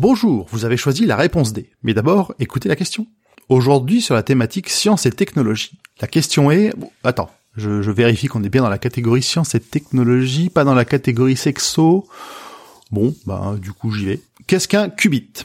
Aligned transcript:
Bonjour, 0.00 0.46
vous 0.50 0.64
avez 0.64 0.78
choisi 0.78 1.04
la 1.04 1.14
réponse 1.14 1.52
D. 1.52 1.68
Mais 1.82 1.92
d'abord, 1.92 2.32
écoutez 2.38 2.70
la 2.70 2.74
question. 2.74 3.06
Aujourd'hui 3.50 4.00
sur 4.00 4.14
la 4.14 4.22
thématique 4.22 4.70
science 4.70 5.04
et 5.04 5.10
technologie. 5.10 5.72
La 6.00 6.08
question 6.08 6.50
est... 6.50 6.72
attends, 7.04 7.28
je, 7.54 7.82
je 7.82 7.90
vérifie 7.90 8.26
qu'on 8.26 8.42
est 8.42 8.48
bien 8.48 8.62
dans 8.62 8.70
la 8.70 8.78
catégorie 8.78 9.20
science 9.20 9.54
et 9.54 9.60
technologie, 9.60 10.48
pas 10.48 10.64
dans 10.64 10.72
la 10.72 10.86
catégorie 10.86 11.36
sexo. 11.36 12.08
Bon, 12.90 13.14
bah 13.26 13.56
du 13.60 13.72
coup 13.72 13.92
j'y 13.92 14.06
vais. 14.06 14.20
Qu'est-ce 14.46 14.68
qu'un 14.68 14.88
qubit? 14.88 15.44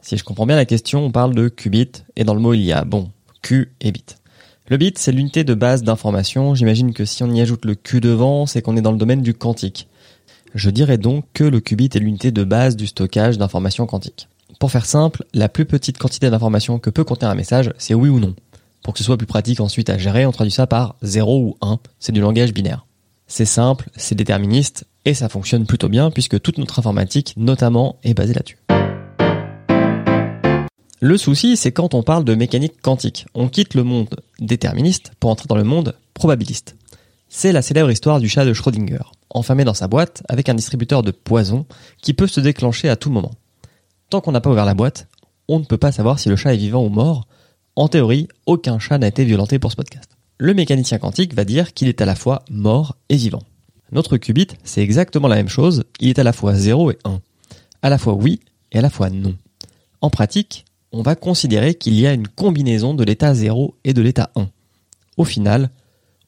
Si 0.00 0.16
je 0.16 0.24
comprends 0.24 0.46
bien 0.46 0.56
la 0.56 0.64
question, 0.64 1.04
on 1.04 1.12
parle 1.12 1.34
de 1.34 1.50
qubit, 1.50 1.92
et 2.16 2.24
dans 2.24 2.32
le 2.32 2.40
mot 2.40 2.54
il 2.54 2.62
y 2.62 2.72
a, 2.72 2.86
bon, 2.86 3.10
Q 3.42 3.74
et 3.82 3.92
bit. 3.92 4.16
Le 4.68 4.78
bit, 4.78 4.96
c'est 4.96 5.12
l'unité 5.12 5.44
de 5.44 5.52
base 5.52 5.82
d'information. 5.82 6.54
J'imagine 6.54 6.94
que 6.94 7.04
si 7.04 7.22
on 7.22 7.30
y 7.30 7.42
ajoute 7.42 7.66
le 7.66 7.74
Q 7.74 8.00
devant, 8.00 8.46
c'est 8.46 8.62
qu'on 8.62 8.78
est 8.78 8.82
dans 8.82 8.92
le 8.92 8.98
domaine 8.98 9.20
du 9.20 9.34
quantique. 9.34 9.88
Je 10.54 10.70
dirais 10.70 10.98
donc 10.98 11.24
que 11.32 11.44
le 11.44 11.60
qubit 11.60 11.90
est 11.94 12.00
l'unité 12.00 12.32
de 12.32 12.42
base 12.42 12.74
du 12.74 12.88
stockage 12.88 13.38
d'informations 13.38 13.86
quantiques. 13.86 14.28
Pour 14.58 14.72
faire 14.72 14.84
simple, 14.84 15.24
la 15.32 15.48
plus 15.48 15.64
petite 15.64 15.96
quantité 15.96 16.28
d'informations 16.28 16.80
que 16.80 16.90
peut 16.90 17.04
contenir 17.04 17.30
un 17.30 17.36
message, 17.36 17.72
c'est 17.78 17.94
oui 17.94 18.08
ou 18.08 18.18
non. 18.18 18.34
Pour 18.82 18.92
que 18.92 18.98
ce 18.98 19.04
soit 19.04 19.16
plus 19.16 19.26
pratique 19.26 19.60
ensuite 19.60 19.90
à 19.90 19.98
gérer, 19.98 20.26
on 20.26 20.32
traduit 20.32 20.50
ça 20.50 20.66
par 20.66 20.96
0 21.02 21.38
ou 21.38 21.56
1, 21.60 21.78
c'est 22.00 22.12
du 22.12 22.20
langage 22.20 22.52
binaire. 22.52 22.86
C'est 23.28 23.44
simple, 23.44 23.90
c'est 23.94 24.16
déterministe, 24.16 24.86
et 25.04 25.14
ça 25.14 25.28
fonctionne 25.28 25.66
plutôt 25.66 25.88
bien 25.88 26.10
puisque 26.10 26.40
toute 26.40 26.58
notre 26.58 26.80
informatique, 26.80 27.34
notamment, 27.36 27.96
est 28.02 28.14
basée 28.14 28.34
là-dessus. 28.34 28.58
Le 31.00 31.16
souci, 31.16 31.56
c'est 31.56 31.72
quand 31.72 31.94
on 31.94 32.02
parle 32.02 32.24
de 32.24 32.34
mécanique 32.34 32.82
quantique. 32.82 33.26
On 33.34 33.48
quitte 33.48 33.74
le 33.74 33.84
monde 33.84 34.20
déterministe 34.40 35.12
pour 35.20 35.30
entrer 35.30 35.46
dans 35.48 35.56
le 35.56 35.64
monde 35.64 35.94
probabiliste. 36.12 36.76
C'est 37.28 37.52
la 37.52 37.62
célèbre 37.62 37.90
histoire 37.90 38.18
du 38.18 38.28
chat 38.28 38.44
de 38.44 38.52
Schrödinger, 38.52 38.98
enfermé 39.30 39.64
dans 39.64 39.74
sa 39.74 39.88
boîte 39.88 40.22
avec 40.28 40.48
un 40.48 40.54
distributeur 40.54 41.02
de 41.02 41.10
poison 41.10 41.66
qui 42.02 42.14
peut 42.14 42.26
se 42.26 42.40
déclencher 42.40 42.88
à 42.88 42.96
tout 42.96 43.10
moment. 43.10 43.32
Tant 44.10 44.20
qu'on 44.20 44.32
n'a 44.32 44.40
pas 44.40 44.50
ouvert 44.50 44.64
la 44.64 44.74
boîte, 44.74 45.08
on 45.48 45.58
ne 45.58 45.64
peut 45.64 45.78
pas 45.78 45.92
savoir 45.92 46.18
si 46.18 46.28
le 46.28 46.36
chat 46.36 46.54
est 46.54 46.58
vivant 46.58 46.84
ou 46.84 46.88
mort. 46.88 47.26
En 47.76 47.88
théorie, 47.88 48.28
aucun 48.46 48.78
chat 48.78 48.98
n'a 48.98 49.08
été 49.08 49.24
violenté 49.24 49.58
pour 49.58 49.70
ce 49.70 49.76
podcast. 49.76 50.10
Le 50.38 50.54
mécanicien 50.54 50.98
quantique 50.98 51.34
va 51.34 51.44
dire 51.44 51.74
qu'il 51.74 51.88
est 51.88 52.00
à 52.00 52.06
la 52.06 52.14
fois 52.14 52.42
mort 52.50 52.96
et 53.08 53.16
vivant. 53.16 53.42
Notre 53.92 54.16
qubit, 54.16 54.48
c'est 54.64 54.82
exactement 54.82 55.28
la 55.28 55.36
même 55.36 55.48
chose, 55.48 55.84
il 56.00 56.08
est 56.08 56.18
à 56.18 56.24
la 56.24 56.32
fois 56.32 56.54
0 56.54 56.92
et 56.92 56.98
1. 57.04 57.20
À 57.82 57.90
la 57.90 57.98
fois 57.98 58.14
oui 58.14 58.40
et 58.72 58.78
à 58.78 58.82
la 58.82 58.90
fois 58.90 59.10
non. 59.10 59.36
En 60.00 60.10
pratique, 60.10 60.64
on 60.92 61.02
va 61.02 61.14
considérer 61.14 61.74
qu'il 61.74 61.94
y 61.94 62.06
a 62.06 62.12
une 62.12 62.28
combinaison 62.28 62.94
de 62.94 63.04
l'état 63.04 63.34
0 63.34 63.74
et 63.84 63.92
de 63.92 64.02
l'état 64.02 64.30
1. 64.36 64.48
Au 65.16 65.24
final, 65.24 65.70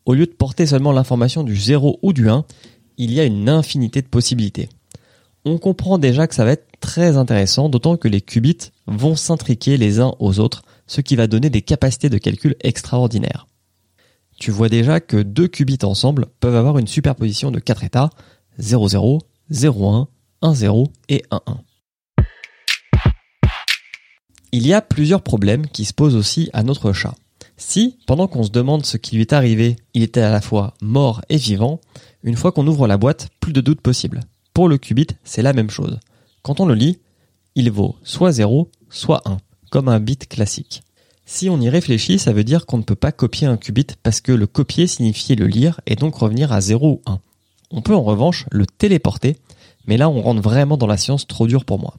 au 0.05 0.14
lieu 0.14 0.27
de 0.27 0.33
porter 0.33 0.67
seulement 0.67 0.92
l'information 0.92 1.42
du 1.42 1.56
0 1.56 1.98
ou 2.02 2.12
du 2.12 2.29
1, 2.29 2.45
il 3.02 3.13
y 3.13 3.18
a 3.18 3.24
une 3.24 3.48
infinité 3.48 4.01
de 4.01 4.07
possibilités. 4.07 4.68
On 5.45 5.58
comprend 5.58 5.98
déjà 5.98 6.29
que 6.29 6.36
ça 6.36 6.45
va 6.45 6.52
être 6.52 6.68
très 6.79 7.17
intéressant, 7.17 7.68
d'autant 7.68 7.96
que 7.96 8.07
les 8.07 8.20
qubits 8.20 8.70
vont 8.86 9.17
s'intriquer 9.17 9.77
les 9.77 9.98
uns 9.98 10.14
aux 10.20 10.39
autres, 10.39 10.63
ce 10.86 11.01
qui 11.01 11.17
va 11.17 11.27
donner 11.27 11.51
des 11.51 11.62
capacités 11.62 12.08
de 12.08 12.18
calcul 12.18 12.55
extraordinaires. 12.61 13.48
Tu 14.39 14.52
vois 14.52 14.68
déjà 14.68 15.01
que 15.01 15.17
deux 15.17 15.48
qubits 15.48 15.79
ensemble 15.83 16.27
peuvent 16.39 16.55
avoir 16.55 16.79
une 16.79 16.86
superposition 16.86 17.51
de 17.51 17.58
4 17.58 17.83
états 17.83 18.11
0, 18.58 18.89
0, 18.89 19.18
0, 19.51 19.91
1, 19.91 20.08
1, 20.42 20.55
0 20.55 20.92
et 21.08 21.24
1, 21.33 21.41
1. 21.45 21.61
Il 24.52 24.64
y 24.64 24.74
a 24.74 24.80
plusieurs 24.80 25.23
problèmes 25.23 25.67
qui 25.67 25.86
se 25.86 25.92
posent 25.92 26.14
aussi 26.14 26.51
à 26.52 26.62
notre 26.62 26.92
chat. 26.92 27.14
Si, 27.64 27.96
pendant 28.06 28.27
qu'on 28.27 28.42
se 28.42 28.50
demande 28.50 28.84
ce 28.84 28.98
qui 28.98 29.14
lui 29.14 29.23
est 29.23 29.33
arrivé, 29.33 29.77
il 29.95 30.02
était 30.02 30.20
à 30.20 30.30
la 30.33 30.42
fois 30.42 30.74
mort 30.83 31.23
et 31.30 31.36
vivant, 31.36 31.80
une 32.23 32.36
fois 32.36 32.52
qu'on 32.52 32.67
ouvre 32.67 32.86
la 32.86 32.98
boîte, 32.98 33.28
plus 33.40 33.52
de 33.52 33.62
doute 33.62 33.80
possible. 33.80 34.20
Pour 34.52 34.68
le 34.68 34.77
qubit, 34.77 35.06
c'est 35.24 35.42
la 35.42 35.55
même 35.55 35.70
chose. 35.70 35.98
Quand 36.42 36.61
on 36.61 36.67
le 36.67 36.74
lit, 36.74 36.98
il 37.55 37.70
vaut 37.70 37.96
soit 38.02 38.33
0, 38.33 38.68
soit 38.90 39.23
1, 39.27 39.39
comme 39.70 39.89
un 39.89 40.00
bit 40.00 40.28
classique. 40.28 40.83
Si 41.24 41.48
on 41.48 41.61
y 41.61 41.70
réfléchit, 41.70 42.18
ça 42.18 42.33
veut 42.33 42.45
dire 42.45 42.67
qu'on 42.67 42.78
ne 42.78 42.83
peut 42.83 42.96
pas 42.96 43.12
copier 43.12 43.46
un 43.46 43.56
qubit 43.56 43.86
parce 44.02 44.20
que 44.20 44.33
le 44.33 44.48
copier 44.48 44.86
signifiait 44.86 45.36
le 45.36 45.46
lire 45.46 45.80
et 45.86 45.94
donc 45.94 46.17
revenir 46.17 46.52
à 46.52 46.61
0 46.61 46.90
ou 46.90 47.00
1. 47.06 47.20
On 47.70 47.80
peut 47.80 47.94
en 47.94 48.02
revanche 48.02 48.44
le 48.50 48.67
téléporter, 48.67 49.39
mais 49.86 49.96
là 49.96 50.11
on 50.11 50.20
rentre 50.20 50.42
vraiment 50.42 50.77
dans 50.77 50.89
la 50.89 50.98
science 50.98 51.27
trop 51.29 51.46
dure 51.46 51.64
pour 51.64 51.79
moi. 51.79 51.94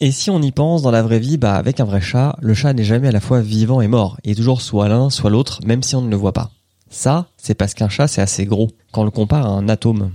Et 0.00 0.10
si 0.10 0.28
on 0.28 0.42
y 0.42 0.50
pense 0.50 0.82
dans 0.82 0.90
la 0.90 1.02
vraie 1.02 1.20
vie, 1.20 1.36
bah 1.36 1.54
avec 1.54 1.78
un 1.78 1.84
vrai 1.84 2.00
chat, 2.00 2.36
le 2.42 2.52
chat 2.52 2.72
n'est 2.72 2.84
jamais 2.84 3.08
à 3.08 3.12
la 3.12 3.20
fois 3.20 3.40
vivant 3.40 3.80
et 3.80 3.86
mort. 3.86 4.18
Il 4.24 4.32
est 4.32 4.34
toujours 4.34 4.60
soit 4.60 4.88
l'un, 4.88 5.08
soit 5.08 5.30
l'autre, 5.30 5.60
même 5.64 5.84
si 5.84 5.94
on 5.94 6.02
ne 6.02 6.10
le 6.10 6.16
voit 6.16 6.32
pas. 6.32 6.50
Ça, 6.90 7.28
c'est 7.36 7.54
parce 7.54 7.74
qu'un 7.74 7.88
chat 7.88 8.08
c'est 8.08 8.20
assez 8.20 8.44
gros, 8.44 8.70
quand 8.90 9.02
on 9.02 9.04
le 9.04 9.12
compare 9.12 9.46
à 9.46 9.50
un 9.50 9.68
atome. 9.68 10.10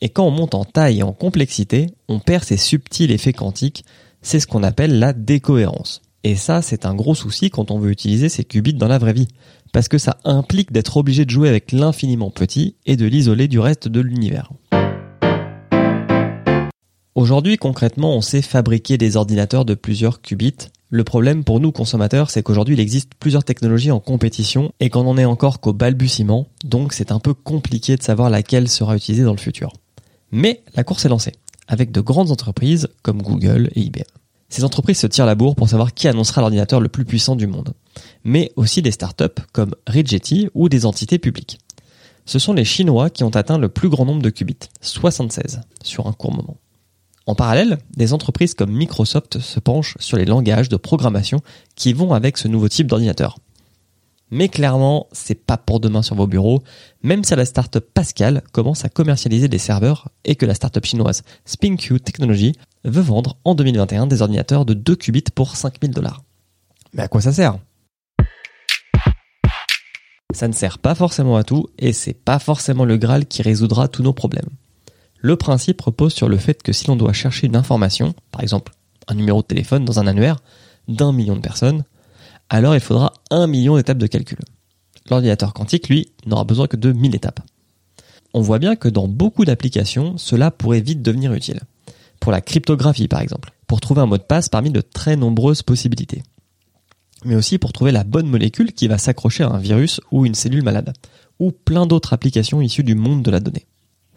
Et 0.00 0.08
quand 0.08 0.26
on 0.26 0.32
monte 0.32 0.54
en 0.54 0.64
taille 0.64 0.98
et 0.98 1.02
en 1.04 1.12
complexité, 1.12 1.88
on 2.08 2.18
perd 2.18 2.42
ces 2.42 2.56
subtils 2.56 3.12
effets 3.12 3.32
quantiques, 3.32 3.84
c'est 4.20 4.40
ce 4.40 4.46
qu'on 4.48 4.64
appelle 4.64 4.98
la 4.98 5.12
décohérence. 5.12 6.02
Et 6.24 6.34
ça, 6.34 6.60
c'est 6.60 6.84
un 6.84 6.94
gros 6.94 7.14
souci 7.14 7.50
quand 7.50 7.70
on 7.70 7.78
veut 7.78 7.90
utiliser 7.90 8.28
ces 8.28 8.44
qubits 8.44 8.74
dans 8.74 8.88
la 8.88 8.98
vraie 8.98 9.12
vie, 9.12 9.28
parce 9.72 9.88
que 9.88 9.98
ça 9.98 10.18
implique 10.24 10.72
d'être 10.72 10.96
obligé 10.96 11.24
de 11.24 11.30
jouer 11.30 11.48
avec 11.48 11.72
l'infiniment 11.72 12.30
petit 12.30 12.74
et 12.84 12.96
de 12.96 13.06
l'isoler 13.06 13.46
du 13.46 13.60
reste 13.60 13.88
de 13.88 14.00
l'univers. 14.00 14.50
Aujourd'hui, 17.20 17.58
concrètement, 17.58 18.16
on 18.16 18.22
sait 18.22 18.40
fabriquer 18.40 18.96
des 18.96 19.18
ordinateurs 19.18 19.66
de 19.66 19.74
plusieurs 19.74 20.22
qubits. 20.22 20.70
Le 20.88 21.04
problème 21.04 21.44
pour 21.44 21.60
nous 21.60 21.70
consommateurs, 21.70 22.30
c'est 22.30 22.42
qu'aujourd'hui 22.42 22.76
il 22.76 22.80
existe 22.80 23.10
plusieurs 23.20 23.44
technologies 23.44 23.90
en 23.90 24.00
compétition 24.00 24.72
et 24.80 24.88
qu'on 24.88 25.04
n'en 25.04 25.18
est 25.18 25.26
encore 25.26 25.60
qu'au 25.60 25.74
balbutiement, 25.74 26.46
donc 26.64 26.94
c'est 26.94 27.12
un 27.12 27.18
peu 27.18 27.34
compliqué 27.34 27.96
de 27.96 28.02
savoir 28.02 28.30
laquelle 28.30 28.68
sera 28.68 28.96
utilisée 28.96 29.22
dans 29.22 29.34
le 29.34 29.38
futur. 29.38 29.74
Mais 30.32 30.62
la 30.74 30.82
course 30.82 31.04
est 31.04 31.10
lancée, 31.10 31.34
avec 31.68 31.92
de 31.92 32.00
grandes 32.00 32.30
entreprises 32.30 32.88
comme 33.02 33.20
Google 33.20 33.68
et 33.74 33.82
IBM. 33.82 34.00
Ces 34.48 34.64
entreprises 34.64 35.00
se 35.00 35.06
tirent 35.06 35.26
la 35.26 35.34
bourre 35.34 35.56
pour 35.56 35.68
savoir 35.68 35.92
qui 35.92 36.08
annoncera 36.08 36.40
l'ordinateur 36.40 36.80
le 36.80 36.88
plus 36.88 37.04
puissant 37.04 37.36
du 37.36 37.46
monde. 37.46 37.74
Mais 38.24 38.50
aussi 38.56 38.80
des 38.80 38.92
startups 38.92 39.42
comme 39.52 39.74
Rigetti 39.86 40.48
ou 40.54 40.70
des 40.70 40.86
entités 40.86 41.18
publiques. 41.18 41.58
Ce 42.24 42.38
sont 42.38 42.54
les 42.54 42.64
Chinois 42.64 43.10
qui 43.10 43.24
ont 43.24 43.36
atteint 43.36 43.58
le 43.58 43.68
plus 43.68 43.90
grand 43.90 44.06
nombre 44.06 44.22
de 44.22 44.30
qubits, 44.30 44.70
76, 44.80 45.60
sur 45.82 46.06
un 46.06 46.14
court 46.14 46.32
moment. 46.32 46.56
En 47.26 47.34
parallèle, 47.34 47.78
des 47.96 48.12
entreprises 48.12 48.54
comme 48.54 48.72
Microsoft 48.72 49.40
se 49.40 49.60
penchent 49.60 49.96
sur 50.00 50.16
les 50.16 50.24
langages 50.24 50.68
de 50.68 50.76
programmation 50.76 51.40
qui 51.76 51.92
vont 51.92 52.12
avec 52.12 52.38
ce 52.38 52.48
nouveau 52.48 52.68
type 52.68 52.86
d'ordinateur. 52.86 53.38
Mais 54.30 54.48
clairement, 54.48 55.08
c'est 55.12 55.34
pas 55.34 55.56
pour 55.56 55.80
demain 55.80 56.02
sur 56.02 56.14
vos 56.14 56.26
bureaux, 56.26 56.62
même 57.02 57.24
si 57.24 57.34
la 57.34 57.44
startup 57.44 57.84
Pascal 57.92 58.42
commence 58.52 58.84
à 58.84 58.88
commercialiser 58.88 59.48
des 59.48 59.58
serveurs 59.58 60.08
et 60.24 60.36
que 60.36 60.46
la 60.46 60.54
startup 60.54 60.84
chinoise 60.84 61.22
SpinQ 61.44 62.00
Technology 62.00 62.52
veut 62.84 63.02
vendre 63.02 63.36
en 63.44 63.54
2021 63.54 64.06
des 64.06 64.22
ordinateurs 64.22 64.64
de 64.64 64.74
2 64.74 64.94
qubits 64.94 65.24
pour 65.34 65.56
5000 65.56 65.90
dollars. 65.90 66.22
Mais 66.92 67.02
à 67.02 67.08
quoi 67.08 67.20
ça 67.20 67.32
sert? 67.32 67.58
Ça 70.32 70.46
ne 70.46 70.52
sert 70.52 70.78
pas 70.78 70.94
forcément 70.94 71.36
à 71.36 71.42
tout 71.42 71.66
et 71.78 71.92
c'est 71.92 72.14
pas 72.14 72.38
forcément 72.38 72.84
le 72.84 72.96
Graal 72.96 73.26
qui 73.26 73.42
résoudra 73.42 73.88
tous 73.88 74.04
nos 74.04 74.12
problèmes. 74.12 74.48
Le 75.20 75.36
principe 75.36 75.80
repose 75.82 76.14
sur 76.14 76.28
le 76.28 76.38
fait 76.38 76.62
que 76.62 76.72
si 76.72 76.86
l'on 76.86 76.96
doit 76.96 77.12
chercher 77.12 77.46
une 77.46 77.56
information, 77.56 78.14
par 78.30 78.42
exemple 78.42 78.72
un 79.06 79.14
numéro 79.14 79.42
de 79.42 79.46
téléphone 79.46 79.84
dans 79.84 79.98
un 79.98 80.06
annuaire 80.06 80.40
d'un 80.88 81.12
million 81.12 81.36
de 81.36 81.40
personnes, 81.40 81.84
alors 82.48 82.74
il 82.74 82.80
faudra 82.80 83.12
un 83.30 83.46
million 83.46 83.76
d'étapes 83.76 83.98
de 83.98 84.06
calcul. 84.06 84.38
L'ordinateur 85.08 85.52
quantique, 85.52 85.88
lui, 85.88 86.12
n'aura 86.26 86.44
besoin 86.44 86.66
que 86.66 86.76
de 86.76 86.92
1000 86.92 87.14
étapes. 87.14 87.40
On 88.32 88.40
voit 88.40 88.58
bien 88.58 88.76
que 88.76 88.88
dans 88.88 89.08
beaucoup 89.08 89.44
d'applications, 89.44 90.16
cela 90.16 90.50
pourrait 90.50 90.80
vite 90.80 91.02
devenir 91.02 91.32
utile. 91.32 91.60
Pour 92.20 92.32
la 92.32 92.40
cryptographie, 92.40 93.08
par 93.08 93.20
exemple, 93.20 93.52
pour 93.66 93.80
trouver 93.80 94.02
un 94.02 94.06
mot 94.06 94.18
de 94.18 94.22
passe 94.22 94.48
parmi 94.48 94.70
de 94.70 94.80
très 94.80 95.16
nombreuses 95.16 95.62
possibilités. 95.62 96.22
Mais 97.24 97.34
aussi 97.34 97.58
pour 97.58 97.72
trouver 97.72 97.92
la 97.92 98.04
bonne 98.04 98.28
molécule 98.28 98.72
qui 98.72 98.88
va 98.88 98.98
s'accrocher 98.98 99.44
à 99.44 99.48
un 99.48 99.58
virus 99.58 100.00
ou 100.10 100.24
une 100.24 100.34
cellule 100.34 100.62
malade, 100.62 100.92
ou 101.38 101.50
plein 101.50 101.86
d'autres 101.86 102.12
applications 102.12 102.60
issues 102.60 102.84
du 102.84 102.94
monde 102.94 103.22
de 103.22 103.30
la 103.30 103.40
donnée. 103.40 103.66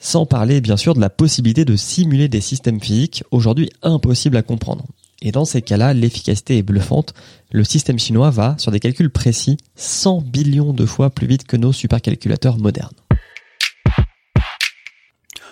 Sans 0.06 0.26
parler 0.26 0.60
bien 0.60 0.76
sûr 0.76 0.96
de 0.96 1.00
la 1.00 1.10
possibilité 1.10 1.64
de 1.64 1.78
simuler 1.78 2.28
des 2.28 2.42
systèmes 2.42 2.82
physiques 2.82 3.24
aujourd'hui 3.32 3.70
impossibles 3.84 4.36
à 4.36 4.42
comprendre. 4.42 4.84
Et 5.22 5.32
dans 5.32 5.46
ces 5.46 5.62
cas-là, 5.62 5.94
l'efficacité 5.94 6.58
est 6.58 6.62
bluffante. 6.62 7.14
Le 7.54 7.64
système 7.64 7.98
chinois 7.98 8.30
va, 8.30 8.56
sur 8.58 8.74
des 8.74 8.82
calculs 8.82 9.10
précis, 9.10 9.56
100 9.78 10.20
billions 10.24 10.74
de 10.74 10.86
fois 10.86 11.10
plus 11.10 11.26
vite 11.26 11.48
que 11.48 11.56
nos 11.56 11.72
supercalculateurs 11.72 12.58
modernes. 12.58 12.92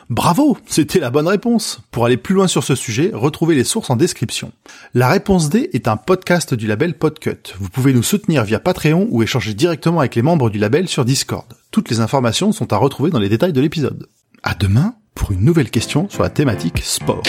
Bravo, 0.10 0.58
c'était 0.68 1.00
la 1.00 1.12
bonne 1.12 1.30
réponse. 1.30 1.80
Pour 1.90 2.04
aller 2.04 2.18
plus 2.18 2.36
loin 2.36 2.50
sur 2.50 2.66
ce 2.66 2.76
sujet, 2.76 3.12
retrouvez 3.14 3.56
les 3.56 3.64
sources 3.64 3.90
en 3.90 3.96
description. 3.96 4.52
La 4.94 5.08
réponse 5.08 5.50
D 5.50 5.70
est 5.72 5.88
un 5.88 5.96
podcast 5.96 6.54
du 6.54 6.68
label 6.68 6.98
Podcut. 6.98 7.54
Vous 7.58 7.70
pouvez 7.70 7.94
nous 7.94 8.04
soutenir 8.04 8.44
via 8.44 8.60
Patreon 8.60 9.08
ou 9.12 9.24
échanger 9.24 9.54
directement 9.54 10.02
avec 10.02 10.16
les 10.16 10.22
membres 10.22 10.50
du 10.50 10.60
label 10.60 10.90
sur 10.90 11.06
Discord. 11.06 11.48
Toutes 11.72 11.90
les 11.90 12.02
informations 12.02 12.52
sont 12.52 12.74
à 12.74 12.78
retrouver 12.78 13.12
dans 13.12 13.20
les 13.20 13.30
détails 13.30 13.54
de 13.54 13.62
l'épisode. 13.62 14.08
À 14.44 14.56
demain 14.56 14.96
pour 15.14 15.32
une 15.32 15.42
nouvelle 15.46 15.70
question 15.70 16.10
sur 16.10 16.24
la 16.24 16.32
thématique 16.32 16.80
sport. 16.80 17.22